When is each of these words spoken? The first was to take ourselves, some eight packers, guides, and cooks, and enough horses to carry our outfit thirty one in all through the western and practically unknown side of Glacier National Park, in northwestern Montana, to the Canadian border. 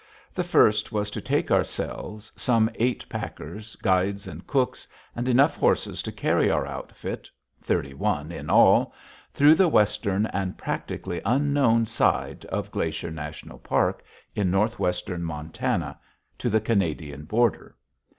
The 0.33 0.43
first 0.43 0.91
was 0.91 1.11
to 1.11 1.21
take 1.21 1.51
ourselves, 1.51 2.31
some 2.35 2.71
eight 2.73 3.07
packers, 3.07 3.75
guides, 3.75 4.25
and 4.25 4.47
cooks, 4.47 4.87
and 5.15 5.27
enough 5.27 5.55
horses 5.55 6.01
to 6.01 6.11
carry 6.11 6.49
our 6.49 6.65
outfit 6.65 7.29
thirty 7.61 7.93
one 7.93 8.31
in 8.31 8.49
all 8.49 8.95
through 9.31 9.53
the 9.53 9.67
western 9.67 10.25
and 10.25 10.57
practically 10.57 11.21
unknown 11.23 11.85
side 11.85 12.45
of 12.45 12.71
Glacier 12.71 13.11
National 13.11 13.59
Park, 13.59 14.03
in 14.35 14.49
northwestern 14.49 15.21
Montana, 15.23 15.99
to 16.39 16.49
the 16.49 16.61
Canadian 16.61 17.25
border. 17.25 17.75